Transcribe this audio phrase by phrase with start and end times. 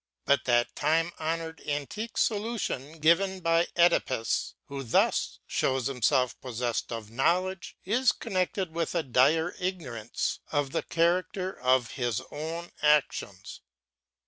[0.25, 6.91] But that time honored antique solution given by CEdipus â who thus shows himself possessed
[6.91, 12.71] of knowledge â is connected with a dire ignorance of the character of his own
[12.81, 13.61] actions.